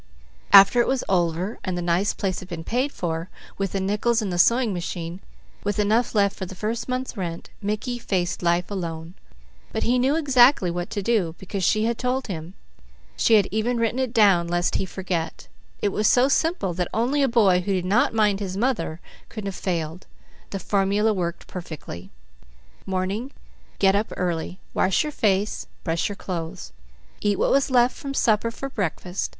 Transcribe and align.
After 0.51 0.81
it 0.81 0.87
was 0.87 1.03
over 1.07 1.59
and 1.63 1.77
the 1.77 1.81
nice 1.83 2.11
place 2.15 2.39
had 2.39 2.47
been 2.49 2.63
paid 2.63 2.91
for, 2.91 3.29
with 3.59 3.73
the 3.73 3.79
nickels 3.79 4.19
and 4.19 4.33
the 4.33 4.39
sewing 4.39 4.73
machine, 4.73 5.19
with 5.63 5.77
enough 5.77 6.15
left 6.15 6.35
for 6.35 6.47
the 6.47 6.55
first 6.55 6.89
month's 6.89 7.15
rent, 7.15 7.51
Mickey 7.61 7.99
faced 7.99 8.41
life 8.41 8.71
alone. 8.71 9.13
But 9.71 9.83
he 9.83 9.99
knew 9.99 10.15
exactly 10.15 10.71
what 10.71 10.89
to 10.89 11.03
do, 11.03 11.35
because 11.37 11.63
she 11.63 11.85
had 11.85 11.99
told 11.99 12.25
him. 12.25 12.55
She 13.15 13.35
had 13.35 13.47
even 13.51 13.77
written 13.77 13.99
it 13.99 14.11
down 14.11 14.47
lest 14.47 14.77
he 14.77 14.87
forget. 14.87 15.47
It 15.83 15.89
was 15.89 16.07
so 16.07 16.27
simple 16.27 16.73
that 16.73 16.87
only 16.95 17.21
a 17.21 17.27
boy 17.27 17.59
who 17.61 17.73
did 17.73 17.85
not 17.85 18.11
mind 18.11 18.39
his 18.39 18.57
mother 18.57 18.99
could 19.29 19.45
have 19.45 19.53
failed. 19.53 20.07
The 20.49 20.57
formula 20.57 21.13
worked 21.13 21.45
perfectly. 21.45 22.09
_Morning: 22.87 23.29
Get 23.77 23.93
up 23.95 24.11
early. 24.17 24.57
Wash 24.73 25.03
your 25.03 25.11
face, 25.11 25.67
brush 25.83 26.09
your 26.09 26.15
clothes. 26.15 26.73
Eat 27.21 27.37
what 27.37 27.51
was 27.51 27.69
left 27.69 27.95
from 27.95 28.15
supper 28.15 28.49
for 28.49 28.67
breakfast. 28.67 29.29